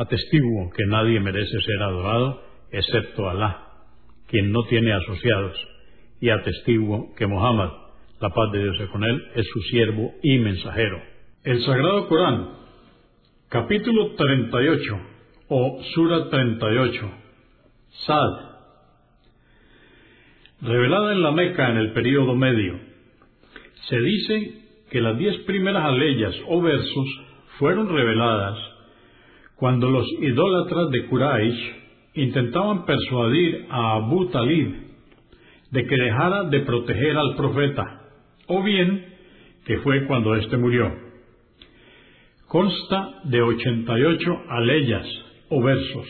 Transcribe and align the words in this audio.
Atestiguo 0.00 0.70
que 0.70 0.86
nadie 0.86 1.20
merece 1.20 1.60
ser 1.60 1.82
adorado 1.82 2.42
excepto 2.72 3.28
Alá, 3.28 3.66
quien 4.28 4.50
no 4.50 4.62
tiene 4.62 4.94
asociados, 4.94 5.54
y 6.22 6.30
atestiguo 6.30 7.14
que 7.16 7.26
Muhammad, 7.26 7.68
la 8.18 8.30
paz 8.30 8.50
de 8.50 8.62
Dios 8.62 8.80
es 8.80 8.88
con 8.88 9.04
él, 9.04 9.22
es 9.34 9.46
su 9.52 9.60
siervo 9.60 10.14
y 10.22 10.38
mensajero. 10.38 11.02
El 11.44 11.62
Sagrado 11.64 12.08
Corán, 12.08 12.48
capítulo 13.50 14.14
38 14.14 15.00
o 15.48 15.82
Sura 15.92 16.30
38, 16.30 17.10
Sad, 18.06 18.40
revelada 20.62 21.12
en 21.12 21.22
la 21.22 21.32
Meca 21.32 21.68
en 21.68 21.76
el 21.76 21.92
período 21.92 22.34
medio. 22.34 22.80
Se 23.90 23.98
dice 23.98 24.62
que 24.90 25.02
las 25.02 25.18
diez 25.18 25.36
primeras 25.42 25.84
aleyas 25.84 26.34
o 26.48 26.62
versos 26.62 27.06
fueron 27.58 27.94
reveladas 27.94 28.69
cuando 29.60 29.90
los 29.90 30.06
idólatras 30.20 30.90
de 30.90 31.06
Quraysh 31.06 31.72
intentaban 32.14 32.86
persuadir 32.86 33.66
a 33.68 33.96
Abu 33.96 34.30
Talib 34.30 34.74
de 35.70 35.86
que 35.86 35.96
dejara 35.96 36.44
de 36.44 36.60
proteger 36.60 37.18
al 37.18 37.36
profeta, 37.36 37.84
o 38.46 38.62
bien 38.62 39.04
que 39.66 39.76
fue 39.80 40.06
cuando 40.06 40.34
éste 40.34 40.56
murió. 40.56 40.90
Consta 42.48 43.20
de 43.24 43.42
88 43.42 44.42
aleyas 44.48 45.06
o 45.50 45.62
versos. 45.62 46.08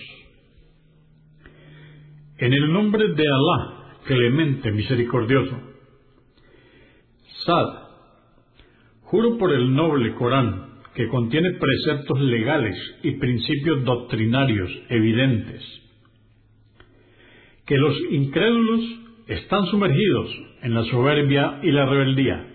En 2.38 2.52
el 2.52 2.72
nombre 2.72 3.08
de 3.08 3.24
Alá, 3.24 3.96
clemente, 4.04 4.70
misericordioso. 4.70 5.56
Sad, 7.44 7.66
juro 9.02 9.36
por 9.38 9.52
el 9.52 9.74
noble 9.74 10.14
Corán, 10.14 10.69
que 10.94 11.08
contiene 11.08 11.52
preceptos 11.52 12.20
legales 12.20 12.76
y 13.02 13.12
principios 13.12 13.84
doctrinarios 13.84 14.70
evidentes, 14.88 15.62
que 17.66 17.76
los 17.76 17.94
incrédulos 18.10 18.80
están 19.28 19.66
sumergidos 19.66 20.30
en 20.62 20.74
la 20.74 20.84
soberbia 20.84 21.60
y 21.62 21.70
la 21.70 21.86
rebeldía. 21.86 22.46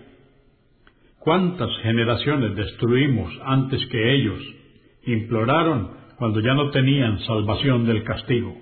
¿Cuántas 1.18 1.70
generaciones 1.82 2.54
destruimos 2.54 3.32
antes 3.44 3.84
que 3.86 4.14
ellos 4.14 4.40
imploraron 5.06 5.90
cuando 6.18 6.40
ya 6.40 6.54
no 6.54 6.70
tenían 6.70 7.18
salvación 7.20 7.86
del 7.86 8.04
castigo? 8.04 8.56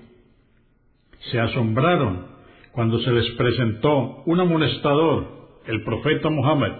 Se 1.31 1.41
asombraron 1.41 2.27
cuando 2.73 2.99
se 3.01 3.11
les 3.13 3.31
presentó 3.33 4.23
un 4.27 4.41
amonestador, 4.41 5.61
el 5.67 5.83
profeta 5.83 6.31
Muhammad, 6.31 6.73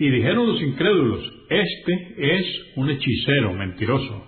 y 0.00 0.08
dijeron 0.08 0.46
los 0.46 0.62
incrédulos, 0.62 1.20
este 1.50 2.14
es 2.16 2.46
un 2.76 2.88
hechicero 2.88 3.52
mentiroso. 3.52 4.24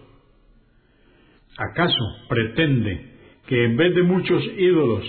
¿Acaso 1.56 2.04
pretende 2.28 3.12
que 3.46 3.64
en 3.64 3.78
vez 3.78 3.94
de 3.94 4.02
muchos 4.02 4.44
ídolos 4.58 5.02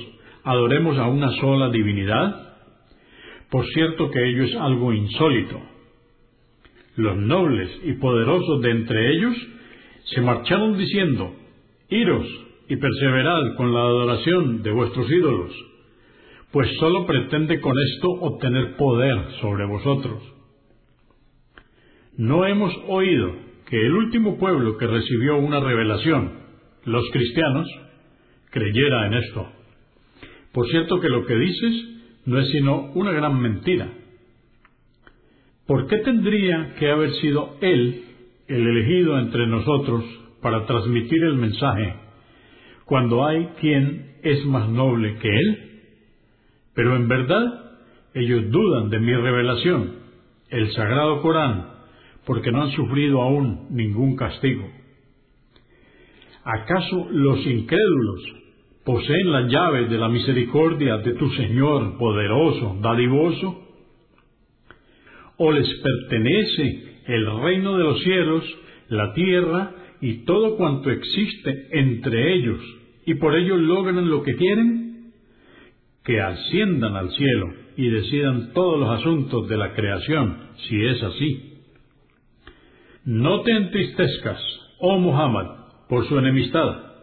adoremos 0.46 0.98
a 0.98 1.10
una 1.10 1.32
sola 1.42 1.70
divinidad? 1.70 2.56
Por 3.52 3.66
cierto 3.74 4.10
que 4.10 4.26
ello 4.26 4.46
es 4.46 4.56
algo 4.56 4.94
insólito. 4.94 5.60
Los 6.96 7.18
nobles 7.18 7.70
y 7.84 7.94
poderosos 7.96 8.62
de 8.62 8.72
entre 8.72 9.18
ellos 9.18 9.36
se 10.06 10.22
marcharon 10.22 10.78
diciendo, 10.78 11.36
iros 11.90 12.26
y 12.70 12.78
perseverad 12.78 13.58
con 13.58 13.74
la 13.74 13.82
adoración 13.82 14.64
de 14.64 14.72
vuestros 14.72 15.12
ídolos, 15.12 15.52
pues 16.54 16.70
sólo 16.80 17.06
pretende 17.06 17.60
con 17.60 17.74
esto 17.96 18.08
obtener 18.12 18.78
poder 18.78 19.30
sobre 19.42 19.66
vosotros. 19.66 20.34
No 22.18 22.46
hemos 22.46 22.72
oído 22.88 23.34
que 23.68 23.86
el 23.86 23.94
último 23.94 24.38
pueblo 24.38 24.78
que 24.78 24.86
recibió 24.86 25.38
una 25.38 25.60
revelación, 25.60 26.32
los 26.86 27.04
cristianos, 27.12 27.68
creyera 28.52 29.08
en 29.08 29.14
esto. 29.16 29.48
Por 30.52 30.68
cierto 30.68 31.00
que 31.00 31.10
lo 31.10 31.26
que 31.26 31.36
dices 31.36 31.86
no 32.26 32.40
es 32.40 32.50
sino 32.52 32.92
una 32.94 33.12
gran 33.12 33.42
mentira. 33.42 33.90
¿Por 35.66 35.88
qué 35.88 35.98
tendría 36.00 36.76
que 36.76 36.92
haber 36.92 37.14
sido 37.14 37.58
Él 37.62 38.04
el 38.48 38.68
elegido 38.68 39.18
entre 39.18 39.48
nosotros 39.48 40.04
para 40.42 40.66
transmitir 40.66 41.24
el 41.24 41.36
mensaje 41.36 41.96
cuando 42.86 43.26
hay 43.26 43.48
quien 43.60 44.18
es 44.22 44.46
más 44.46 44.70
noble 44.70 45.18
que 45.18 45.30
Él? 45.30 45.82
Pero 46.76 46.96
en 46.96 47.08
verdad 47.08 47.78
ellos 48.14 48.52
dudan 48.52 48.92
de 48.92 49.00
mi 49.00 49.16
revelación, 49.16 49.96
el 50.50 50.72
Sagrado 50.74 51.22
Corán, 51.22 51.73
porque 52.26 52.52
no 52.52 52.64
han 52.64 52.72
sufrido 52.72 53.22
aún 53.22 53.68
ningún 53.72 54.16
castigo. 54.16 54.70
¿Acaso 56.44 57.08
los 57.12 57.46
incrédulos 57.46 58.22
poseen 58.86 59.32
las 59.32 59.52
llaves 59.52 59.90
de 59.90 59.98
la 59.98 60.10
misericordia 60.10 60.98
de 60.98 61.14
tu 61.14 61.30
Señor 61.32 61.98
poderoso, 61.98 62.78
dadivoso? 62.82 63.62
¿O 65.38 65.52
les 65.52 65.68
pertenece 65.68 66.84
el 67.08 67.42
reino 67.42 67.78
de 67.78 67.84
los 67.84 68.04
cielos, 68.04 68.44
la 68.90 69.14
tierra 69.14 69.72
y 70.02 70.26
todo 70.26 70.58
cuanto 70.58 70.92
existe 70.92 71.68
entre 71.72 72.36
ellos, 72.36 72.60
y 73.06 73.16
por 73.16 73.36
ello 73.36 73.58
logran 73.58 74.10
lo 74.10 74.22
que 74.24 74.36
quieren? 74.36 75.14
Que 76.04 76.20
asciendan 76.20 76.96
al 76.96 77.10
cielo 77.12 77.54
y 77.78 77.90
decidan 77.90 78.52
todos 78.54 78.80
los 78.80 78.90
asuntos 79.00 79.48
de 79.48 79.58
la 79.58 79.74
creación, 79.74 80.38
si 80.68 80.86
es 80.86 81.02
así 81.02 81.53
no 83.06 83.42
te 83.42 83.52
entristezcas, 83.52 84.42
oh 84.80 84.98
Muhammad, 84.98 85.48
por 85.90 86.08
su 86.08 86.18
enemistad. 86.18 86.94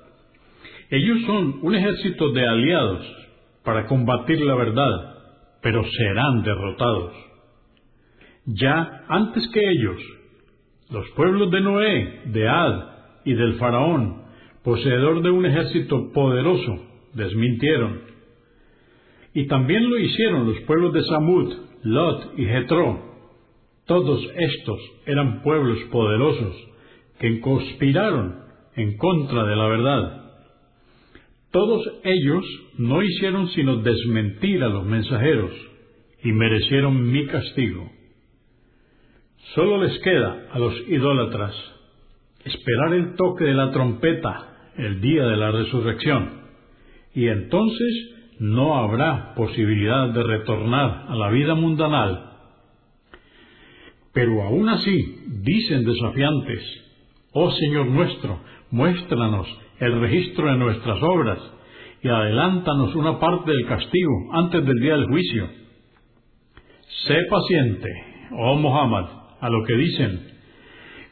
Ellos 0.91 1.19
son 1.27 1.59
un 1.63 1.75
ejército 1.75 2.31
de 2.33 2.47
aliados 2.47 3.07
para 3.65 3.87
combatir 3.87 4.41
la 4.41 4.55
verdad, 4.55 5.15
pero 5.63 5.85
serán 5.85 6.43
derrotados. 6.43 7.13
Ya 8.47 9.05
antes 9.09 9.47
que 9.53 9.61
ellos, 9.61 10.01
los 10.91 11.09
pueblos 11.11 11.51
de 11.51 11.61
Noé, 11.61 12.21
de 12.27 12.49
Ad 12.49 12.85
y 13.25 13.35
del 13.35 13.55
faraón, 13.55 14.23
poseedor 14.65 15.23
de 15.23 15.31
un 15.31 15.45
ejército 15.45 16.13
poderoso, 16.13 16.87
desmintieron. 17.15 18.01
Y 19.35 19.47
también 19.47 19.89
lo 19.89 19.99
hicieron 19.99 20.49
los 20.49 20.61
pueblos 20.63 20.93
de 20.95 21.05
Samud, 21.05 21.55
Lot 21.83 22.39
y 22.39 22.47
Jetro, 22.47 23.10
todos 23.91 24.25
estos 24.37 24.79
eran 25.05 25.43
pueblos 25.43 25.77
poderosos 25.91 26.55
que 27.19 27.41
conspiraron 27.41 28.37
en 28.77 28.97
contra 28.97 29.43
de 29.43 29.57
la 29.57 29.67
verdad. 29.67 30.31
Todos 31.51 31.83
ellos 32.05 32.45
no 32.79 33.03
hicieron 33.03 33.49
sino 33.49 33.79
desmentir 33.79 34.63
a 34.63 34.69
los 34.69 34.87
mensajeros 34.87 35.51
y 36.23 36.31
merecieron 36.31 37.11
mi 37.11 37.27
castigo. 37.27 37.91
Solo 39.57 39.83
les 39.83 39.99
queda 40.03 40.47
a 40.53 40.59
los 40.61 40.73
idólatras 40.87 41.53
esperar 42.45 42.95
el 42.95 43.17
toque 43.17 43.43
de 43.43 43.55
la 43.55 43.73
trompeta 43.73 44.71
el 44.77 45.01
día 45.01 45.25
de 45.25 45.37
la 45.37 45.51
resurrección, 45.51 46.43
y 47.13 47.27
entonces 47.27 48.39
no 48.39 48.79
habrá 48.79 49.35
posibilidad 49.35 50.11
de 50.11 50.23
retornar 50.23 51.07
a 51.09 51.17
la 51.17 51.29
vida 51.31 51.57
mundanal 51.57 52.30
pero 54.13 54.43
aún 54.43 54.69
así 54.69 55.25
dicen 55.43 55.85
desafiantes, 55.85 56.61
Oh 57.33 57.51
Señor 57.53 57.87
nuestro, 57.87 58.41
muéstranos 58.71 59.47
el 59.79 60.01
registro 60.01 60.51
de 60.51 60.59
nuestras 60.59 61.01
obras 61.03 61.39
y 62.03 62.09
adelántanos 62.09 62.95
una 62.97 63.19
parte 63.21 63.51
del 63.51 63.67
castigo 63.67 64.13
antes 64.33 64.65
del 64.65 64.81
día 64.81 64.97
del 64.97 65.07
juicio. 65.07 65.49
Sé 67.07 67.19
paciente, 67.31 67.89
oh 68.33 68.57
Muhammad, 68.57 69.07
a 69.41 69.49
lo 69.49 69.65
que 69.65 69.75
dicen, 69.75 70.21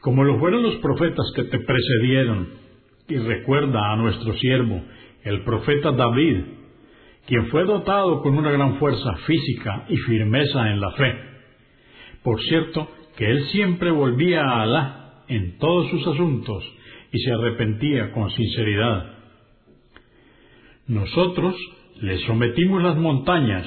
como 0.01 0.25
lo 0.25 0.39
fueron 0.39 0.62
los 0.62 0.77
profetas 0.77 1.27
que 1.37 1.44
te 1.44 1.59
precedieron, 1.59 2.49
y 3.09 3.17
recuerda 3.17 3.93
a 3.93 3.97
nuestro 3.97 4.35
siervo, 4.35 4.83
el 5.25 5.43
profeta 5.44 5.93
David, 5.93 6.44
quien 7.27 7.47
fue 7.49 7.65
dotado 7.65 8.23
con 8.23 8.37
una 8.37 8.51
gran 8.51 8.77
fuerza 8.77 9.15
física 9.27 9.87
y 9.89 9.97
firmeza 9.97 10.71
en 10.71 10.81
la 10.81 10.91
fe. 10.93 11.15
Por 12.23 12.43
cierto, 12.43 12.88
que 13.17 13.31
él 13.31 13.44
siempre 13.47 13.91
volvía 13.91 14.43
a 14.43 14.62
Alá 14.62 15.25
en 15.29 15.59
todos 15.59 15.91
sus 15.91 16.06
asuntos 16.06 16.65
y 17.12 17.19
se 17.19 17.32
arrepentía 17.32 18.12
con 18.12 18.31
sinceridad. 18.31 19.19
Nosotros 20.87 21.55
le 22.00 22.19
sometimos 22.26 22.82
las 22.82 22.97
montañas 22.97 23.67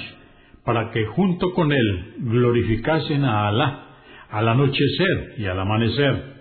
para 0.64 0.92
que 0.92 1.06
junto 1.06 1.54
con 1.54 1.72
él 1.72 2.14
glorificasen 2.20 3.24
a 3.26 3.48
Alá 3.48 3.88
al 4.30 4.48
anochecer 4.48 5.36
y 5.38 5.46
al 5.46 5.60
amanecer. 5.60 6.32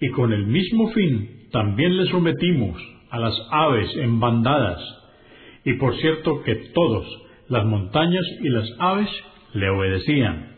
Y 0.00 0.08
con 0.10 0.32
el 0.32 0.46
mismo 0.46 0.90
fin 0.90 1.48
también 1.52 1.96
le 1.96 2.06
sometimos 2.06 2.80
a 3.10 3.18
las 3.18 3.34
aves 3.50 3.90
en 3.96 4.20
bandadas, 4.20 4.80
y 5.64 5.74
por 5.74 5.96
cierto 5.96 6.42
que 6.44 6.54
todos, 6.74 7.06
las 7.48 7.64
montañas 7.64 8.24
y 8.40 8.48
las 8.48 8.68
aves, 8.78 9.08
le 9.54 9.68
obedecían. 9.70 10.57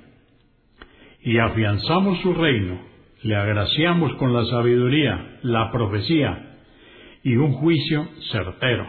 Y 1.22 1.38
afianzamos 1.38 2.20
su 2.20 2.32
reino, 2.34 2.80
le 3.22 3.36
agraciamos 3.36 4.14
con 4.14 4.32
la 4.32 4.44
sabiduría, 4.46 5.38
la 5.42 5.70
profecía 5.70 6.56
y 7.22 7.36
un 7.36 7.52
juicio 7.52 8.08
certero. 8.32 8.86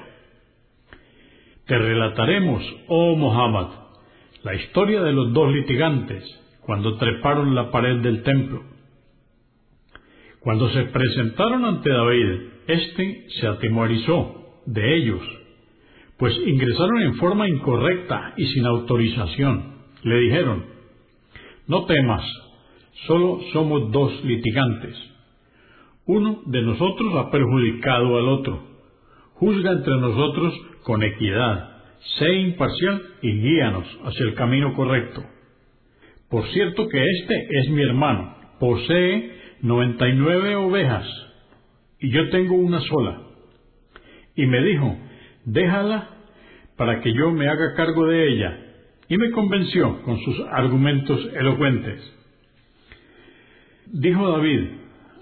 Te 1.66 1.78
relataremos, 1.78 2.64
oh 2.88 3.16
Muhammad, 3.16 3.68
la 4.44 4.56
historia 4.56 5.02
de 5.02 5.12
los 5.12 5.34
dos 5.34 5.52
litigantes 5.54 6.24
cuando 6.62 6.98
treparon 6.98 7.54
la 7.54 7.70
pared 7.72 7.98
del 7.98 8.24
templo. 8.24 8.64
Cuando 10.40 10.70
se 10.70 10.84
presentaron 10.86 11.66
ante 11.66 11.92
David, 11.92 12.40
éste 12.68 13.26
se 13.40 13.48
atemorizó 13.48 14.62
de 14.66 14.98
ellos, 14.98 15.22
pues 16.18 16.36
ingresaron 16.46 17.02
en 17.02 17.16
forma 17.16 17.48
incorrecta 17.48 18.34
y 18.38 18.46
sin 18.48 18.66
autorización. 18.66 19.76
Le 20.04 20.18
dijeron, 20.20 20.66
no 21.72 21.86
temas, 21.86 22.22
solo 23.08 23.40
somos 23.54 23.94
dos 23.94 24.26
litigantes. 24.26 24.94
Uno 26.06 26.42
de 26.48 26.62
nosotros 26.64 27.16
ha 27.16 27.32
perjudicado 27.32 28.18
al 28.18 28.28
otro. 28.28 28.62
Juzga 29.36 29.72
entre 29.72 29.96
nosotros 29.96 30.54
con 30.84 31.02
equidad, 31.02 31.82
sé 32.20 32.34
imparcial 32.34 33.02
y 33.22 33.32
guíanos 33.40 33.88
hacia 34.04 34.26
el 34.26 34.34
camino 34.34 34.74
correcto. 34.74 35.24
Por 36.30 36.46
cierto 36.50 36.90
que 36.90 37.02
este 37.02 37.48
es 37.60 37.70
mi 37.70 37.84
hermano, 37.84 38.36
posee 38.60 39.32
noventa 39.62 40.10
y 40.10 40.14
nueve 40.16 40.58
ovejas, 40.58 41.08
y 42.02 42.10
yo 42.10 42.30
tengo 42.32 42.56
una 42.56 42.82
sola. 42.82 43.22
Y 44.36 44.46
me 44.46 44.62
dijo, 44.62 44.98
déjala 45.46 46.10
para 46.76 47.00
que 47.00 47.14
yo 47.14 47.32
me 47.32 47.48
haga 47.48 47.76
cargo 47.78 48.08
de 48.08 48.28
ella, 48.28 48.71
y 49.12 49.18
me 49.18 49.30
convenció 49.32 50.02
con 50.04 50.22
sus 50.22 50.40
argumentos 50.54 51.20
elocuentes. 51.36 52.02
Dijo 53.88 54.32
David, 54.32 54.70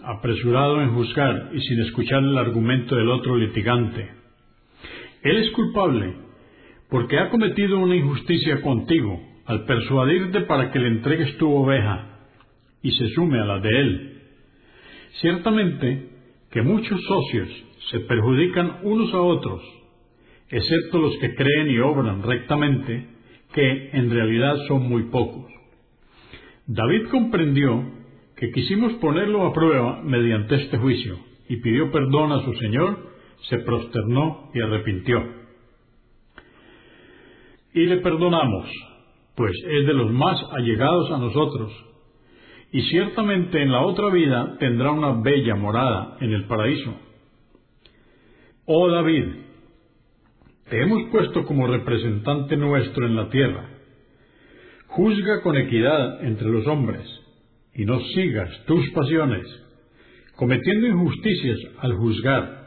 apresurado 0.03 0.79
en 0.83 0.93
juzgar 0.93 1.49
y 1.53 1.59
sin 1.59 1.81
escuchar 1.81 2.21
el 2.21 2.37
argumento 2.37 2.95
del 2.95 3.09
otro 3.09 3.35
litigante, 3.35 4.11
Él 5.23 5.37
es 5.37 5.49
culpable 5.53 6.13
porque 6.91 7.17
ha 7.17 7.31
cometido 7.31 7.79
una 7.79 7.95
injusticia 7.95 8.61
contigo 8.61 9.19
al 9.47 9.65
persuadirte 9.65 10.41
para 10.41 10.71
que 10.71 10.77
le 10.77 10.89
entregues 10.89 11.35
tu 11.39 11.51
oveja 11.51 12.19
y 12.83 12.91
se 12.91 13.09
sume 13.15 13.39
a 13.39 13.45
la 13.45 13.59
de 13.59 13.69
él. 13.69 14.21
Ciertamente 15.13 16.09
que 16.51 16.61
muchos 16.61 17.01
socios 17.05 17.49
se 17.89 18.01
perjudican 18.01 18.81
unos 18.83 19.11
a 19.15 19.19
otros, 19.19 19.63
excepto 20.47 20.99
los 20.99 21.17
que 21.17 21.33
creen 21.33 21.71
y 21.71 21.79
obran 21.79 22.21
rectamente, 22.21 23.17
que 23.53 23.89
en 23.93 24.09
realidad 24.09 24.55
son 24.67 24.87
muy 24.87 25.03
pocos. 25.03 25.51
David 26.67 27.07
comprendió 27.09 27.83
que 28.35 28.51
quisimos 28.51 28.93
ponerlo 28.93 29.45
a 29.45 29.53
prueba 29.53 30.01
mediante 30.03 30.55
este 30.55 30.77
juicio, 30.77 31.17
y 31.49 31.57
pidió 31.57 31.91
perdón 31.91 32.31
a 32.31 32.43
su 32.45 32.53
Señor, 32.53 33.09
se 33.49 33.57
prosternó 33.59 34.51
y 34.53 34.61
arrepintió. 34.61 35.23
Y 37.73 37.85
le 37.85 37.97
perdonamos, 37.97 38.69
pues 39.35 39.51
es 39.67 39.87
de 39.87 39.93
los 39.93 40.11
más 40.11 40.41
allegados 40.51 41.11
a 41.11 41.17
nosotros, 41.17 41.71
y 42.71 42.83
ciertamente 42.83 43.61
en 43.61 43.71
la 43.71 43.81
otra 43.81 44.09
vida 44.09 44.57
tendrá 44.59 44.91
una 44.91 45.21
bella 45.21 45.55
morada 45.55 46.17
en 46.21 46.31
el 46.31 46.45
paraíso. 46.45 46.93
Oh 48.65 48.89
David, 48.89 49.25
te 50.69 50.81
hemos 50.81 51.09
puesto 51.11 51.45
como 51.45 51.67
representante 51.67 52.55
nuestro 52.55 53.05
en 53.05 53.15
la 53.15 53.29
tierra. 53.29 53.69
Juzga 54.87 55.41
con 55.41 55.57
equidad 55.57 56.23
entre 56.23 56.49
los 56.49 56.65
hombres, 56.67 57.05
y 57.73 57.85
no 57.85 57.99
sigas 57.99 58.65
tus 58.65 58.89
pasiones, 58.91 59.45
cometiendo 60.35 60.87
injusticias 60.87 61.59
al 61.79 61.93
juzgar, 61.93 62.59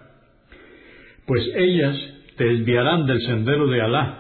pues 1.27 1.49
ellas 1.55 1.97
te 2.37 2.45
desviarán 2.45 3.07
del 3.07 3.21
sendero 3.23 3.69
de 3.69 3.81
Alá 3.81 4.19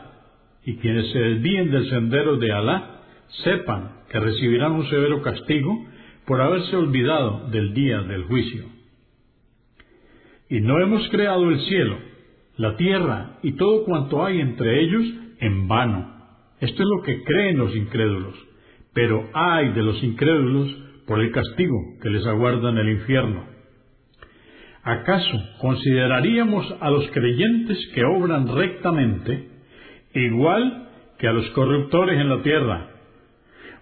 y 0.64 0.76
quienes 0.76 1.10
se 1.10 1.18
desvíen 1.18 1.70
del 1.70 1.88
sendero 1.88 2.36
de 2.36 2.52
Alá 2.52 3.00
sepan 3.44 4.02
que 4.10 4.20
recibirán 4.20 4.72
un 4.72 4.88
severo 4.88 5.22
castigo 5.22 5.86
por 6.26 6.40
haberse 6.40 6.76
olvidado 6.76 7.48
del 7.50 7.74
día 7.74 8.02
del 8.02 8.24
juicio. 8.24 8.66
Y 10.48 10.60
no 10.60 10.80
hemos 10.80 11.08
creado 11.08 11.48
el 11.48 11.60
cielo, 11.60 11.98
la 12.56 12.76
tierra 12.76 13.38
y 13.42 13.52
todo 13.52 13.84
cuanto 13.84 14.24
hay 14.24 14.40
entre 14.40 14.82
ellos 14.82 15.02
en 15.40 15.68
vano. 15.68 16.12
Esto 16.60 16.82
es 16.82 16.88
lo 16.88 17.02
que 17.02 17.22
creen 17.24 17.58
los 17.58 17.74
incrédulos, 17.74 18.34
pero 18.92 19.28
hay 19.34 19.72
de 19.72 19.82
los 19.82 20.02
incrédulos 20.02 20.68
por 21.06 21.20
el 21.20 21.32
castigo 21.32 21.76
que 22.00 22.10
les 22.10 22.26
aguarda 22.26 22.70
en 22.70 22.78
el 22.78 22.90
infierno. 22.90 23.44
¿Acaso 24.84 25.38
consideraríamos 25.60 26.74
a 26.80 26.90
los 26.90 27.08
creyentes 27.10 27.78
que 27.94 28.04
obran 28.04 28.48
rectamente 28.48 29.48
igual 30.14 30.88
que 31.18 31.28
a 31.28 31.32
los 31.32 31.48
corruptores 31.50 32.20
en 32.20 32.28
la 32.28 32.42
tierra? 32.42 32.88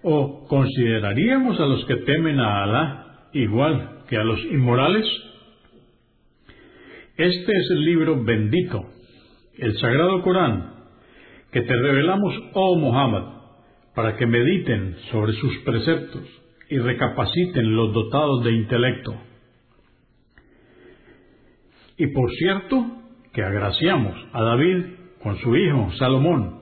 ¿O 0.03 0.47
consideraríamos 0.47 1.59
a 1.59 1.67
los 1.67 1.85
que 1.87 1.97
temen 1.97 2.39
a 2.39 2.63
Alá 2.63 3.07
igual 3.33 4.03
que 4.09 4.17
a 4.17 4.25
los 4.25 4.41
inmorales? 4.45 5.07
Este 7.21 7.53
es 7.53 7.71
el 7.73 7.85
libro 7.85 8.25
bendito, 8.25 8.83
el 9.59 9.77
Sagrado 9.77 10.23
Corán, 10.23 10.73
que 11.53 11.61
te 11.61 11.77
revelamos, 11.77 12.33
oh 12.55 12.79
Muhammad, 12.79 13.43
para 13.95 14.17
que 14.17 14.25
mediten 14.25 14.97
sobre 15.11 15.35
sus 15.35 15.55
preceptos 15.59 16.23
y 16.71 16.79
recapaciten 16.79 17.77
los 17.77 17.93
dotados 17.93 18.43
de 18.43 18.53
intelecto. 18.53 19.15
Y 21.99 22.07
por 22.07 22.31
cierto, 22.37 22.87
que 23.35 23.43
agraciamos 23.43 24.17
a 24.33 24.43
David 24.43 24.87
con 25.23 25.37
su 25.41 25.55
hijo 25.55 25.93
Salomón, 25.99 26.61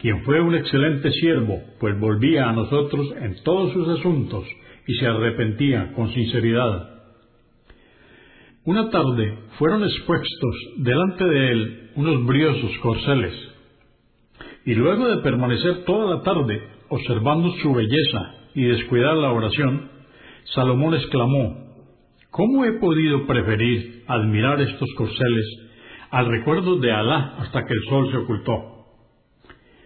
quien 0.00 0.22
fue 0.22 0.40
un 0.40 0.54
excelente 0.54 1.10
siervo, 1.10 1.60
pues 1.80 1.98
volvía 1.98 2.48
a 2.48 2.52
nosotros 2.52 3.12
en 3.20 3.34
todos 3.42 3.72
sus 3.72 3.88
asuntos 3.98 4.46
y 4.86 4.94
se 4.94 5.06
arrepentía 5.08 5.92
con 5.94 6.08
sinceridad. 6.12 6.91
Una 8.64 8.90
tarde 8.90 9.38
fueron 9.58 9.82
expuestos 9.82 10.56
delante 10.76 11.24
de 11.24 11.52
él 11.52 11.90
unos 11.96 12.24
briosos 12.26 12.70
corceles, 12.82 13.34
y 14.64 14.74
luego 14.74 15.08
de 15.08 15.22
permanecer 15.22 15.84
toda 15.84 16.16
la 16.16 16.22
tarde 16.22 16.62
observando 16.88 17.50
su 17.62 17.74
belleza 17.74 18.34
y 18.54 18.64
descuidar 18.64 19.16
la 19.16 19.32
oración, 19.32 19.90
Salomón 20.54 20.94
exclamó, 20.94 21.62
¿Cómo 22.30 22.64
he 22.64 22.72
podido 22.78 23.26
preferir 23.26 24.04
admirar 24.06 24.60
estos 24.60 24.88
corceles 24.96 25.44
al 26.12 26.26
recuerdo 26.26 26.76
de 26.76 26.92
Alá 26.92 27.36
hasta 27.38 27.64
que 27.64 27.72
el 27.72 27.82
sol 27.88 28.10
se 28.10 28.18
ocultó. 28.18 28.86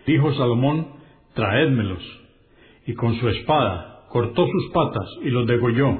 Dijo 0.06 0.34
Salomón, 0.34 0.88
traédmelos. 1.34 2.02
Y 2.84 2.94
con 2.94 3.14
su 3.20 3.28
espada 3.28 4.06
cortó 4.10 4.44
sus 4.46 4.72
patas 4.72 5.08
y 5.22 5.30
los 5.30 5.46
degolló, 5.46 5.98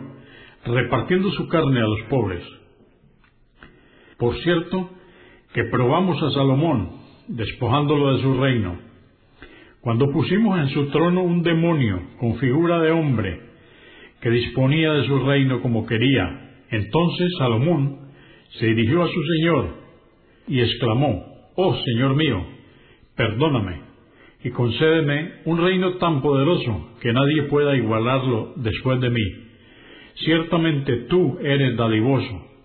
repartiendo 0.65 1.31
su 1.31 1.49
carne 1.49 1.79
a 1.79 1.87
los 1.87 2.01
pobres. 2.11 2.43
Por 4.19 4.37
cierto, 4.43 4.91
que 5.53 5.65
probamos 5.65 6.23
a 6.23 6.31
Salomón, 6.31 6.91
despojándolo 7.29 8.17
de 8.17 8.23
su 8.23 8.35
reino, 8.41 8.79
cuando 9.81 10.11
pusimos 10.11 10.59
en 10.59 10.69
su 10.71 10.89
trono 10.91 11.23
un 11.23 11.43
demonio 11.43 12.01
con 12.19 12.37
figura 12.37 12.81
de 12.81 12.91
hombre, 12.91 13.41
que 14.21 14.31
disponía 14.31 14.93
de 14.93 15.07
su 15.07 15.19
reino 15.21 15.61
como 15.61 15.87
quería, 15.87 16.25
entonces 16.71 17.33
Salomón 17.39 18.11
se 18.59 18.67
dirigió 18.67 19.03
a 19.03 19.09
su 19.09 19.23
Señor 19.37 19.69
y 20.49 20.61
exclamó, 20.61 21.25
Oh 21.57 21.77
Señor 21.85 22.17
mío, 22.17 22.45
perdóname 23.17 23.81
y 24.43 24.51
concédeme 24.51 25.33
un 25.45 25.59
reino 25.59 25.95
tan 25.95 26.23
poderoso 26.23 26.91
que 27.01 27.13
nadie 27.13 27.45
pueda 27.45 27.77
igualarlo 27.77 28.55
después 28.57 29.01
de 29.01 29.11
mí. 29.11 29.23
Ciertamente 30.25 30.97
tú 31.09 31.39
eres 31.43 31.77
dadivoso. 31.77 32.56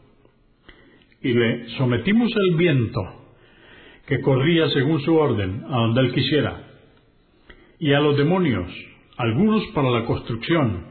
Y 1.21 1.33
le 1.33 1.69
sometimos 1.77 2.31
el 2.35 2.57
viento, 2.57 3.01
que 4.07 4.21
corría 4.21 4.69
según 4.69 5.01
su 5.01 5.15
orden, 5.15 5.63
a 5.67 5.77
donde 5.77 6.01
él 6.01 6.13
quisiera, 6.13 6.67
y 7.79 7.93
a 7.93 7.99
los 7.99 8.17
demonios, 8.17 8.71
algunos 9.17 9.63
para 9.73 9.89
la 9.89 10.05
construcción, 10.05 10.85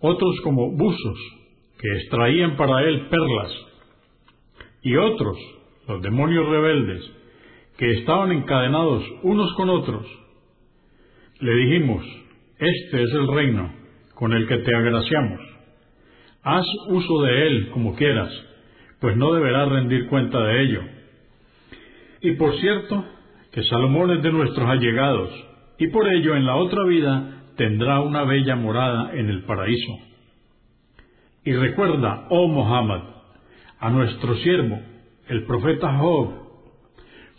otros 0.00 0.40
como 0.42 0.72
buzos, 0.72 1.18
que 1.78 1.88
extraían 1.98 2.56
para 2.56 2.82
él 2.82 3.08
perlas, 3.08 3.52
y 4.82 4.96
otros, 4.96 5.36
los 5.88 6.02
demonios 6.02 6.48
rebeldes, 6.48 7.02
que 7.76 7.90
estaban 7.98 8.32
encadenados 8.32 9.04
unos 9.22 9.52
con 9.54 9.68
otros. 9.70 10.06
Le 11.40 11.54
dijimos, 11.54 12.04
este 12.58 13.02
es 13.02 13.12
el 13.12 13.26
reino 13.26 13.72
con 14.14 14.32
el 14.32 14.46
que 14.46 14.58
te 14.58 14.74
agraciamos. 14.74 15.40
Haz 16.42 16.66
uso 16.88 17.22
de 17.22 17.46
él 17.46 17.70
como 17.70 17.96
quieras, 17.96 18.32
pues 19.02 19.16
no 19.16 19.32
deberás 19.32 19.68
rendir 19.68 20.06
cuenta 20.06 20.38
de 20.38 20.62
ello. 20.62 20.80
Y 22.20 22.36
por 22.36 22.54
cierto, 22.60 23.04
que 23.50 23.64
Salomón 23.64 24.12
es 24.12 24.22
de 24.22 24.30
nuestros 24.30 24.66
allegados, 24.66 25.28
y 25.76 25.88
por 25.88 26.08
ello 26.08 26.36
en 26.36 26.46
la 26.46 26.54
otra 26.54 26.84
vida 26.84 27.42
tendrá 27.56 28.00
una 28.00 28.22
bella 28.22 28.54
morada 28.54 29.10
en 29.14 29.28
el 29.28 29.42
paraíso. 29.42 29.92
Y 31.44 31.52
recuerda, 31.52 32.28
oh 32.30 32.46
Muhammad, 32.46 33.02
a 33.80 33.90
nuestro 33.90 34.36
siervo, 34.36 34.78
el 35.26 35.46
profeta 35.46 35.98
Job, 35.98 36.34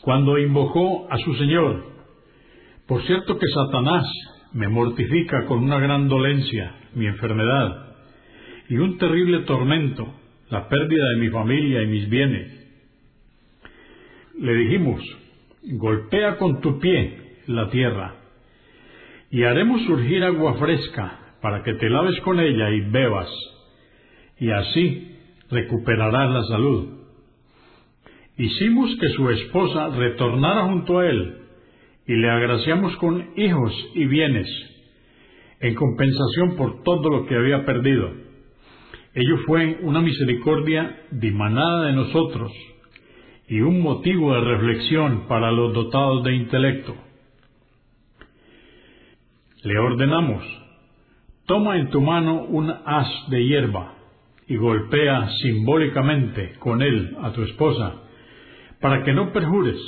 cuando 0.01 0.38
invocó 0.38 1.08
a 1.10 1.17
su 1.20 1.34
Señor. 1.36 1.82
Por 2.86 3.03
cierto 3.03 3.39
que 3.39 3.48
Satanás 3.48 4.05
me 4.51 4.67
mortifica 4.67 5.46
con 5.46 5.63
una 5.63 5.79
gran 5.79 6.10
dolencia, 6.10 6.75
mi 6.93 7.08
enfermedad, 7.08 7.96
y 8.67 8.75
un 8.75 8.98
terrible 8.98 9.43
tormento, 9.43 10.13
la 10.53 10.69
pérdida 10.69 11.10
de 11.10 11.15
mi 11.15 11.29
familia 11.29 11.81
y 11.81 11.88
mis 11.88 12.07
bienes. 12.10 12.48
Le 14.39 14.53
dijimos, 14.53 15.01
golpea 15.63 16.38
con 16.38 16.62
tu 16.62 16.79
pie 16.79 17.17
la 17.48 17.72
tierra, 17.72 18.17
y 19.31 19.43
haremos 19.43 19.81
surgir 19.88 20.24
agua 20.24 20.53
fresca 20.60 21.38
para 21.41 21.63
que 21.63 21.74
te 21.74 21.89
laves 21.89 22.22
con 22.22 22.39
ella 22.39 22.69
y 22.69 22.81
bebas, 22.81 23.29
y 24.39 24.51
así 24.51 25.17
recuperarás 25.50 26.31
la 26.31 26.43
salud. 26.43 27.00
Hicimos 28.38 28.95
que 29.00 29.10
su 29.10 29.27
esposa 29.31 29.89
retornara 29.89 30.65
junto 30.65 31.00
a 31.00 31.10
él, 31.10 31.38
y 32.05 32.13
le 32.13 32.29
agraciamos 32.29 32.95
con 32.98 33.31
hijos 33.38 33.74
y 33.95 34.05
bienes, 34.05 34.48
en 35.62 35.74
compensación 35.74 36.55
por 36.57 36.83
todo 36.83 37.10
lo 37.10 37.25
que 37.25 37.36
había 37.36 37.65
perdido. 37.65 38.23
Ello 39.15 39.38
fue 39.46 39.77
una 39.82 40.01
misericordia 40.01 41.03
dimanada 41.12 41.86
de 41.86 41.93
nosotros 41.93 42.51
y 43.48 43.62
un 43.62 43.79
motivo 43.79 44.34
de 44.34 44.41
reflexión 44.41 45.27
para 45.27 45.51
los 45.51 45.72
dotados 45.72 46.24
de 46.24 46.34
intelecto. 46.34 46.96
Le 49.63 49.77
ordenamos, 49.77 50.43
toma 51.46 51.77
en 51.77 51.91
tu 51.91 52.01
mano 52.01 52.43
un 52.46 52.72
haz 52.72 53.08
de 53.29 53.46
hierba 53.46 53.93
y 54.48 54.55
golpea 54.55 55.29
simbólicamente 55.43 56.55
con 56.58 56.82
él 56.82 57.15
a 57.22 57.32
tu 57.34 57.43
esposa, 57.43 58.01
para 58.82 59.03
que 59.03 59.13
no 59.13 59.32
perjures, 59.32 59.79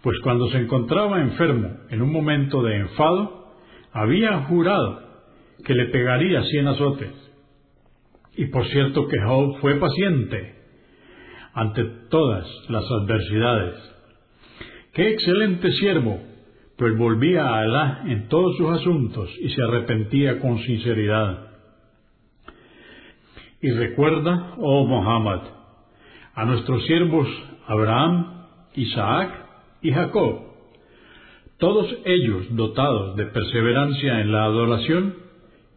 pues 0.00 0.16
cuando 0.22 0.48
se 0.50 0.58
encontraba 0.58 1.20
enfermo 1.20 1.70
en 1.90 2.02
un 2.02 2.12
momento 2.12 2.62
de 2.62 2.76
enfado, 2.76 3.52
había 3.92 4.44
jurado 4.44 5.02
que 5.64 5.74
le 5.74 5.86
pegaría 5.86 6.44
cien 6.44 6.68
azotes. 6.68 7.27
Y 8.38 8.46
por 8.46 8.64
cierto 8.68 9.08
que 9.08 9.20
Job 9.20 9.58
fue 9.60 9.80
paciente 9.80 10.54
ante 11.54 11.82
todas 12.08 12.46
las 12.68 12.84
adversidades. 12.88 13.74
¡Qué 14.92 15.10
excelente 15.10 15.72
siervo! 15.72 16.20
Pues 16.76 16.96
volvía 16.96 17.48
a 17.48 17.62
Alá 17.62 18.04
en 18.06 18.28
todos 18.28 18.56
sus 18.56 18.70
asuntos 18.70 19.28
y 19.40 19.48
se 19.48 19.60
arrepentía 19.60 20.38
con 20.38 20.60
sinceridad. 20.60 21.48
Y 23.60 23.72
recuerda, 23.72 24.54
oh 24.58 24.86
Muhammad, 24.86 25.40
a 26.36 26.44
nuestros 26.44 26.86
siervos 26.86 27.26
Abraham, 27.66 28.46
Isaac 28.76 29.32
y 29.82 29.90
Jacob, 29.90 30.42
todos 31.58 31.92
ellos 32.04 32.46
dotados 32.54 33.16
de 33.16 33.26
perseverancia 33.26 34.20
en 34.20 34.30
la 34.30 34.44
adoración 34.44 35.27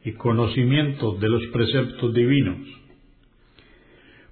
y 0.03 0.13
conocimiento 0.13 1.13
de 1.13 1.29
los 1.29 1.43
preceptos 1.47 2.13
divinos. 2.13 2.57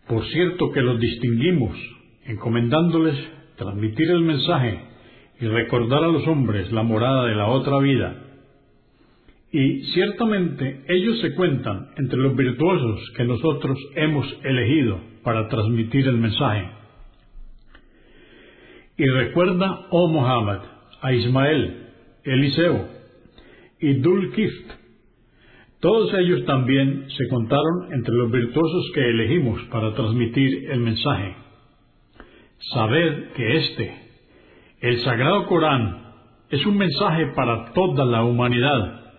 Por 0.07 0.25
cierto 0.27 0.71
que 0.71 0.81
los 0.81 0.99
distinguimos, 0.99 1.77
encomendándoles 2.25 3.15
transmitir 3.57 4.09
el 4.09 4.21
mensaje 4.21 4.79
y 5.39 5.45
recordar 5.45 6.03
a 6.03 6.07
los 6.07 6.25
hombres 6.27 6.71
la 6.71 6.83
morada 6.83 7.25
de 7.25 7.35
la 7.35 7.47
otra 7.47 7.77
vida. 7.79 8.23
Y 9.51 9.83
ciertamente 9.93 10.83
ellos 10.87 11.19
se 11.21 11.33
cuentan 11.35 11.89
entre 11.97 12.17
los 12.17 12.35
virtuosos 12.35 12.99
que 13.15 13.25
nosotros 13.25 13.77
hemos 13.95 14.25
elegido 14.43 14.99
para 15.23 15.47
transmitir 15.47 16.07
el 16.07 16.17
mensaje. 16.17 16.69
Y 18.97 19.05
recuerda, 19.05 19.87
oh 19.91 20.07
Muhammad, 20.07 20.59
a 21.01 21.13
Ismael, 21.13 21.87
Eliseo 22.23 22.87
y 23.79 23.93
Dulkift. 23.95 24.78
Todos 25.79 26.13
ellos 26.13 26.43
también 26.45 27.09
se 27.09 27.27
contaron 27.29 27.93
entre 27.93 28.13
los 28.13 28.29
virtuosos 28.31 28.91
que 28.93 29.09
elegimos 29.09 29.61
para 29.71 29.93
transmitir 29.93 30.69
el 30.71 30.81
mensaje. 30.81 31.35
Sabed 32.73 33.31
que 33.31 33.57
este, 33.57 33.95
el 34.81 34.99
Sagrado 34.99 35.45
Corán 35.45 36.15
es 36.49 36.65
un 36.65 36.77
mensaje 36.77 37.27
para 37.33 37.71
toda 37.71 38.03
la 38.03 38.23
humanidad 38.23 39.13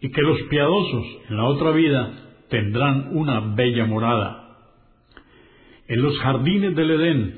y 0.00 0.10
que 0.10 0.22
los 0.22 0.42
piadosos 0.50 1.04
en 1.30 1.36
la 1.36 1.44
otra 1.44 1.70
vida 1.70 2.12
tendrán 2.48 3.16
una 3.16 3.54
bella 3.54 3.86
morada. 3.86 4.58
En 5.86 6.02
los 6.02 6.18
jardines 6.18 6.74
del 6.74 6.90
Edén, 6.90 7.34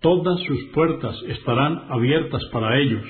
todas 0.00 0.40
sus 0.44 0.64
puertas 0.72 1.14
estarán 1.28 1.88
abiertas 1.90 2.40
para 2.50 2.78
ellos. 2.78 3.04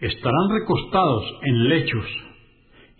Estarán 0.00 0.58
recostados 0.58 1.24
en 1.42 1.68
lechos 1.68 2.31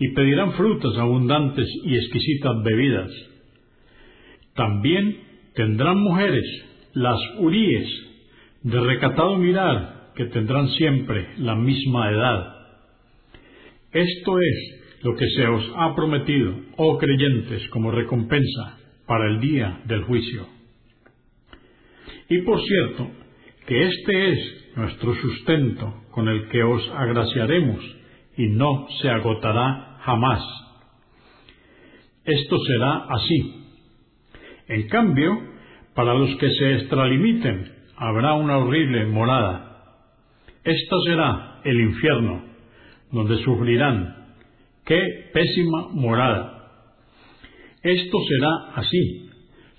y 0.02 0.08
pedirán 0.14 0.54
frutas 0.54 0.98
abundantes 0.98 1.68
y 1.84 1.94
exquisitas 1.94 2.60
bebidas. 2.64 3.10
También 4.56 5.16
tendrán 5.54 5.98
mujeres, 6.00 6.44
las 6.92 7.20
uríes, 7.38 7.88
de 8.64 8.80
recatado 8.80 9.36
mirar 9.36 10.10
que 10.16 10.24
tendrán 10.24 10.68
siempre 10.70 11.28
la 11.38 11.54
misma 11.54 12.10
edad. 12.10 12.52
Esto 13.92 14.38
es 14.40 15.00
lo 15.04 15.14
que 15.14 15.28
se 15.36 15.46
os 15.46 15.70
ha 15.76 15.94
prometido, 15.94 16.52
oh 16.78 16.98
creyentes, 16.98 17.68
como 17.68 17.92
recompensa 17.92 18.78
para 19.06 19.30
el 19.30 19.38
día 19.38 19.82
del 19.84 20.02
juicio. 20.02 20.48
Y 22.28 22.38
por 22.38 22.60
cierto, 22.60 23.08
que 23.68 23.86
este 23.86 24.32
es 24.32 24.74
nuestro 24.74 25.14
sustento 25.14 25.94
con 26.10 26.28
el 26.28 26.48
que 26.48 26.64
os 26.64 26.88
agraciaremos 26.90 27.78
y 28.36 28.48
no 28.48 28.88
se 29.00 29.08
agotará 29.08 29.91
jamás. 30.04 30.42
Esto 32.24 32.56
será 32.58 33.06
así. 33.10 33.66
En 34.68 34.88
cambio, 34.88 35.32
para 35.94 36.14
los 36.14 36.36
que 36.36 36.50
se 36.50 36.74
extralimiten 36.76 37.72
habrá 37.96 38.34
una 38.34 38.58
horrible 38.58 39.06
morada. 39.06 39.72
Esto 40.64 41.00
será 41.02 41.60
el 41.64 41.80
infierno, 41.80 42.44
donde 43.10 43.42
sufrirán. 43.42 44.16
¡Qué 44.84 45.30
pésima 45.32 45.88
morada! 45.92 46.70
Esto 47.82 48.18
será 48.28 48.80
así. 48.80 49.30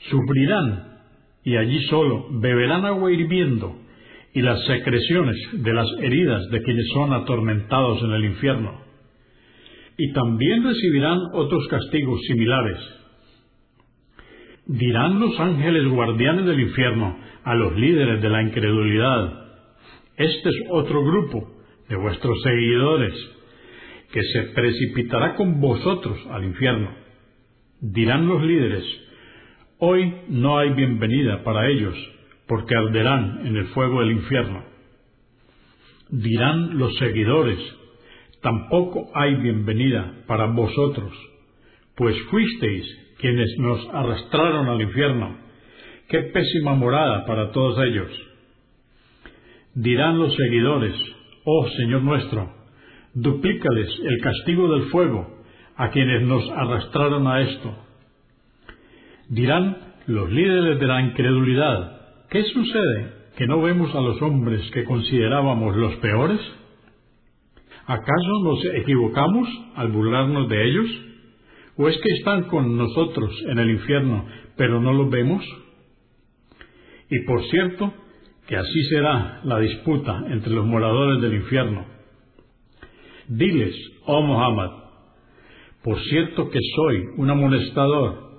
Sufrirán 0.09 0.99
y 1.43 1.55
allí 1.55 1.81
solo 1.83 2.27
beberán 2.31 2.85
agua 2.85 3.11
hirviendo 3.11 3.77
y 4.33 4.41
las 4.41 4.65
secreciones 4.65 5.35
de 5.53 5.73
las 5.73 5.87
heridas 6.01 6.49
de 6.49 6.61
quienes 6.61 6.87
son 6.93 7.13
atormentados 7.13 8.01
en 8.03 8.11
el 8.11 8.25
infierno. 8.25 8.82
Y 9.97 10.12
también 10.13 10.63
recibirán 10.63 11.19
otros 11.33 11.67
castigos 11.67 12.19
similares. 12.27 12.77
Dirán 14.65 15.19
los 15.19 15.39
ángeles 15.39 15.88
guardianes 15.88 16.45
del 16.45 16.59
infierno, 16.62 17.17
a 17.43 17.55
los 17.55 17.75
líderes 17.75 18.21
de 18.21 18.29
la 18.29 18.41
incredulidad. 18.41 19.43
Este 20.15 20.50
es 20.50 20.55
otro 20.71 21.03
grupo 21.03 21.47
de 21.89 21.97
vuestros 21.97 22.41
seguidores 22.41 23.13
que 24.12 24.23
se 24.23 24.43
precipitará 24.53 25.35
con 25.35 25.59
vosotros 25.59 26.17
al 26.31 26.45
infierno. 26.45 26.89
Dirán 27.81 28.27
los 28.27 28.41
líderes, 28.43 28.85
Hoy 29.85 30.13
no 30.29 30.59
hay 30.59 30.69
bienvenida 30.69 31.43
para 31.43 31.67
ellos, 31.67 31.93
porque 32.47 32.73
arderán 32.73 33.45
en 33.45 33.57
el 33.57 33.65
fuego 33.67 34.00
del 34.00 34.12
infierno. 34.12 34.63
Dirán 36.09 36.77
los 36.77 36.95
seguidores, 37.00 37.59
tampoco 38.43 39.09
hay 39.15 39.35
bienvenida 39.35 40.13
para 40.27 40.47
vosotros, 40.47 41.12
pues 41.95 42.15
fuisteis 42.29 42.85
quienes 43.17 43.50
nos 43.57 43.88
arrastraron 43.93 44.67
al 44.67 44.81
infierno. 44.81 45.38
Qué 46.09 46.23
pésima 46.23 46.73
morada 46.75 47.25
para 47.25 47.51
todos 47.51 47.79
ellos. 47.85 48.12
Dirán 49.75 50.19
los 50.19 50.35
seguidores, 50.35 50.93
oh 51.45 51.67
Señor 51.69 52.03
nuestro, 52.03 52.51
duplícales 53.13 53.89
el 54.03 54.21
castigo 54.21 54.73
del 54.73 54.89
fuego 54.89 55.25
a 55.77 55.89
quienes 55.89 56.23
nos 56.23 56.47
arrastraron 56.50 57.25
a 57.27 57.41
esto. 57.41 57.73
Dirán 59.29 59.77
los 60.05 60.29
líderes 60.29 60.81
de 60.81 60.85
la 60.85 61.01
incredulidad, 61.01 62.27
¿qué 62.29 62.43
sucede 62.43 63.13
que 63.38 63.47
no 63.47 63.62
vemos 63.62 63.95
a 63.95 64.01
los 64.01 64.21
hombres 64.21 64.69
que 64.71 64.83
considerábamos 64.83 65.77
los 65.77 65.95
peores? 65.95 66.41
¿Acaso 67.85 68.43
nos 68.43 68.63
equivocamos 68.75 69.47
al 69.75 69.91
burlarnos 69.91 70.47
de 70.47 70.69
ellos? 70.69 70.87
¿O 71.75 71.89
es 71.89 71.97
que 71.97 72.13
están 72.17 72.43
con 72.43 72.77
nosotros 72.77 73.31
en 73.49 73.59
el 73.59 73.71
infierno, 73.71 74.25
pero 74.55 74.79
no 74.79 74.93
los 74.93 75.09
vemos? 75.09 75.43
Y 77.09 77.19
por 77.25 77.43
cierto, 77.49 77.93
que 78.47 78.55
así 78.55 78.83
será 78.85 79.41
la 79.43 79.59
disputa 79.59 80.23
entre 80.29 80.53
los 80.53 80.65
moradores 80.65 81.21
del 81.21 81.33
infierno. 81.35 81.85
Diles, 83.27 83.75
oh 84.05 84.21
Muhammad, 84.21 84.69
por 85.83 85.99
cierto 86.03 86.49
que 86.49 86.59
soy 86.75 87.03
un 87.17 87.29
amonestador, 87.29 88.31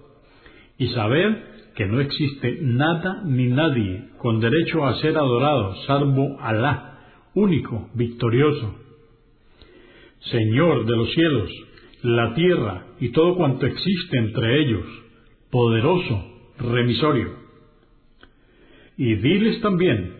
y 0.78 0.88
saber 0.88 1.54
que 1.76 1.86
no 1.86 2.00
existe 2.00 2.58
nada 2.62 3.22
ni 3.26 3.48
nadie 3.48 4.08
con 4.18 4.40
derecho 4.40 4.86
a 4.86 4.94
ser 5.00 5.16
adorado, 5.16 5.74
salvo 5.86 6.38
Alá, 6.40 6.98
único, 7.34 7.90
victorioso, 7.94 8.83
Señor 10.30 10.86
de 10.86 10.96
los 10.96 11.12
cielos, 11.12 11.50
la 12.02 12.34
tierra 12.34 12.86
y 13.00 13.10
todo 13.10 13.36
cuanto 13.36 13.66
existe 13.66 14.18
entre 14.18 14.60
ellos, 14.60 14.84
poderoso, 15.50 16.52
remisorio. 16.58 17.34
Y 18.96 19.14
diles 19.16 19.60
también, 19.60 20.14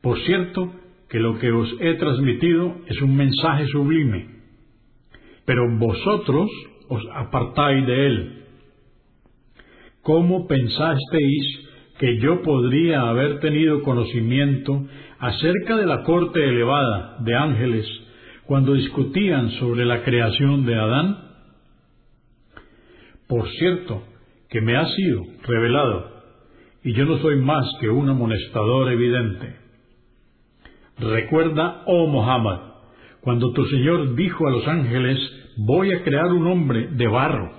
por 0.00 0.18
cierto, 0.20 0.72
que 1.08 1.18
lo 1.18 1.38
que 1.38 1.50
os 1.50 1.68
he 1.80 1.94
transmitido 1.94 2.76
es 2.86 3.00
un 3.02 3.16
mensaje 3.16 3.66
sublime, 3.68 4.26
pero 5.44 5.62
vosotros 5.76 6.50
os 6.88 7.02
apartáis 7.14 7.86
de 7.86 8.06
él. 8.06 8.44
¿Cómo 10.02 10.46
pensasteis 10.46 11.68
que 11.98 12.18
yo 12.18 12.42
podría 12.42 13.02
haber 13.02 13.40
tenido 13.40 13.82
conocimiento 13.82 14.86
acerca 15.18 15.76
de 15.76 15.86
la 15.86 16.02
corte 16.02 16.42
elevada 16.42 17.18
de 17.20 17.34
ángeles 17.34 17.99
cuando 18.50 18.74
discutían 18.74 19.48
sobre 19.60 19.84
la 19.84 20.02
creación 20.02 20.66
de 20.66 20.74
Adán? 20.74 21.18
Por 23.28 23.48
cierto, 23.48 24.02
que 24.48 24.60
me 24.60 24.76
ha 24.76 24.86
sido 24.86 25.22
revelado, 25.46 26.10
y 26.82 26.92
yo 26.94 27.04
no 27.04 27.18
soy 27.18 27.36
más 27.36 27.64
que 27.80 27.88
un 27.88 28.08
amonestador 28.08 28.90
evidente. 28.90 29.54
Recuerda, 30.98 31.84
oh 31.86 32.08
Muhammad, 32.08 32.58
cuando 33.20 33.52
tu 33.52 33.64
Señor 33.66 34.16
dijo 34.16 34.48
a 34.48 34.50
los 34.50 34.66
ángeles, 34.66 35.20
voy 35.56 35.92
a 35.92 36.02
crear 36.02 36.32
un 36.32 36.48
hombre 36.48 36.88
de 36.88 37.06
barro, 37.06 37.52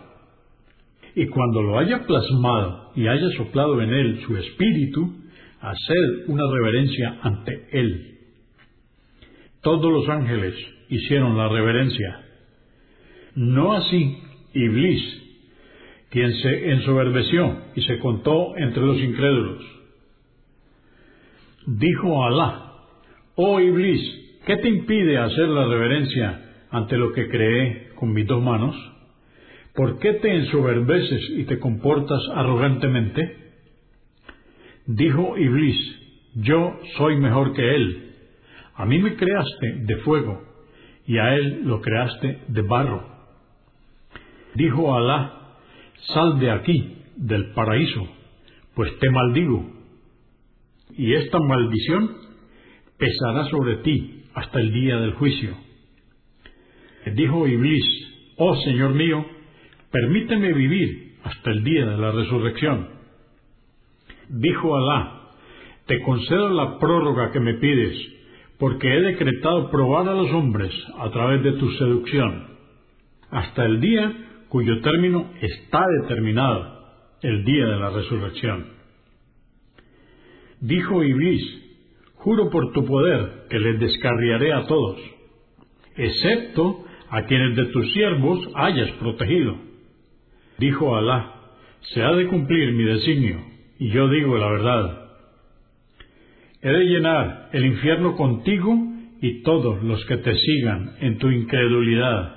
y 1.16 1.26
cuando 1.28 1.62
lo 1.62 1.80
haya 1.80 2.06
plasmado 2.06 2.92
y 2.98 3.08
haya 3.08 3.30
soplado 3.38 3.82
en 3.82 3.94
él 3.94 4.20
su 4.28 4.36
espíritu, 4.36 5.10
haced 5.62 6.28
una 6.28 6.44
reverencia 6.52 7.18
ante 7.22 7.70
él. 7.72 8.08
Todos 9.62 9.90
los 9.90 10.10
ángeles 10.10 10.54
hicieron 10.92 11.38
la 11.38 11.48
reverencia. 11.48 12.20
No 13.34 13.74
así 13.74 14.18
Iblis, 14.54 15.02
quien 16.10 16.34
se 16.34 16.72
ensoberbeció 16.72 17.62
y 17.76 17.82
se 17.84 17.98
contó 18.00 18.58
entre 18.58 18.84
los 18.84 19.00
incrédulos. 19.00 19.64
Dijo 21.66 22.26
Alá, 22.26 22.74
oh 23.36 23.62
Iblis, 23.62 24.02
¿qué 24.46 24.58
te 24.58 24.68
impide 24.68 25.18
hacer 25.18 25.48
la 25.48 25.66
reverencia 25.66 26.42
ante 26.70 26.98
lo 26.98 27.14
que 27.14 27.30
creé 27.30 27.92
con 27.96 28.12
mis 28.12 28.28
dos 28.28 28.44
manos? 28.44 28.76
¿Por 29.74 30.00
qué 30.00 30.16
te 30.16 30.36
ensoberbeces 30.36 31.30
y 31.38 31.46
te 31.46 31.58
comportas 31.60 32.22
arrogantemente? 32.36 33.38
Dijo 34.88 35.38
Iblis, 35.38 35.78
yo 36.36 36.78
soy 36.98 37.16
mejor 37.16 37.54
que 37.54 37.76
él. 37.76 38.10
A 38.76 38.86
mí 38.86 39.00
me 39.00 39.16
creaste 39.16 39.76
de 39.84 39.96
fuego 39.98 40.51
y 41.08 41.18
a 41.18 41.36
él 41.36 41.62
lo 41.66 41.82
creaste 41.82 42.42
de 42.48 42.62
barro. 42.62 43.04
Dijo 44.56 44.96
Alá, 44.96 45.58
sal 46.14 46.40
de 46.40 46.52
aquí, 46.52 46.98
del 47.16 47.52
paraíso, 47.54 48.08
pues 48.76 48.98
te 49.00 49.10
maldigo. 49.10 49.70
Y 50.98 51.14
esta 51.14 51.40
maldición 51.40 52.18
pesará 52.98 53.46
sobre 53.46 53.78
ti 53.78 54.26
hasta 54.34 54.60
el 54.60 54.74
día 54.74 54.98
del 54.98 55.14
juicio. 55.14 55.56
Dijo 57.14 57.48
Iblis, 57.48 57.84
oh 58.38 58.56
Señor 58.58 58.94
mío, 58.94 59.26
permíteme 59.92 60.54
vivir 60.54 61.16
hasta 61.24 61.52
el 61.52 61.64
día 61.64 61.86
de 61.86 61.98
la 61.98 62.12
resurrección. 62.12 62.90
Dijo 64.30 64.76
Alá, 64.76 65.22
te 65.88 66.02
concedo 66.02 66.50
la 66.50 66.78
prórroga 66.80 67.32
que 67.32 67.40
me 67.40 67.56
pides, 67.56 67.98
porque 68.62 68.96
he 68.96 69.02
decretado 69.02 69.72
probar 69.72 70.08
a 70.08 70.14
los 70.14 70.30
hombres 70.32 70.72
a 71.00 71.10
través 71.10 71.42
de 71.42 71.54
tu 71.54 71.72
seducción, 71.72 72.46
hasta 73.32 73.66
el 73.66 73.82
día 73.82 74.46
cuyo 74.50 74.82
término 74.82 75.32
está 75.42 75.84
determinado, 76.02 76.80
el 77.24 77.44
día 77.44 77.66
de 77.66 77.80
la 77.80 77.90
resurrección. 77.90 78.68
Dijo 80.60 81.04
Iblis, 81.04 81.42
juro 82.14 82.52
por 82.52 82.72
tu 82.72 82.86
poder 82.86 83.48
que 83.50 83.60
les 83.60 83.80
descarriaré 83.80 84.54
a 84.54 84.68
todos, 84.68 85.00
excepto 85.96 86.86
a 87.10 87.24
quienes 87.24 87.56
de 87.56 87.66
tus 87.66 87.92
siervos 87.94 88.48
hayas 88.54 88.92
protegido 88.92 89.72
Dijo 90.60 90.96
Alá, 90.96 91.34
se 91.94 92.04
ha 92.04 92.12
de 92.12 92.28
cumplir 92.28 92.74
mi 92.74 92.84
designio, 92.84 93.38
y 93.80 93.90
yo 93.90 94.08
digo 94.10 94.38
la 94.38 94.52
verdad. 94.52 95.11
He 96.62 96.70
de 96.70 96.86
llenar 96.86 97.50
el 97.54 97.66
infierno 97.66 98.16
contigo 98.16 98.76
y 99.22 99.42
todos 99.42 99.82
los 99.84 100.04
que 100.06 100.18
te 100.18 100.36
sigan 100.36 100.92
en 101.00 101.18
tu 101.18 101.30
incredulidad. 101.30 102.36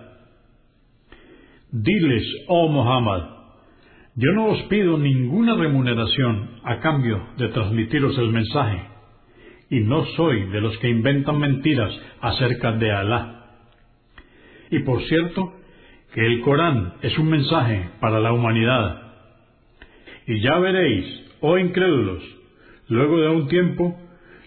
Diles, 1.71 2.25
oh 2.49 2.69
Muhammad, 2.69 3.35
yo 4.17 4.33
no 4.33 4.47
os 4.47 4.63
pido 4.65 4.97
ninguna 4.97 5.57
remuneración 5.57 6.61
a 6.63 6.79
cambio 6.81 7.21
de 7.37 7.49
transmitiros 7.49 8.17
el 8.17 8.31
mensaje, 8.31 8.81
y 9.71 9.81
no 9.81 10.05
soy 10.17 10.45
de 10.51 10.61
los 10.61 10.79
que 10.79 10.89
inventan 10.89 11.39
mentiras 11.39 11.93
acerca 12.21 12.73
de 12.73 12.93
Alá. 12.93 13.47
Y 14.71 14.81
por 14.81 15.03
cierto, 15.03 15.53
que 16.15 16.25
el 16.25 16.43
Corán 16.43 16.95
es 17.03 17.19
un 17.19 17.29
mensaje 17.29 17.91
para 18.01 18.21
la 18.21 18.33
humanidad. 18.33 19.03
Y 20.27 20.41
ya 20.41 20.59
veréis, 20.59 21.07
oh 21.41 21.59
incrédulos, 21.59 22.23
luego 22.89 23.19
de 23.19 23.29
un 23.31 23.49
tiempo, 23.49 23.99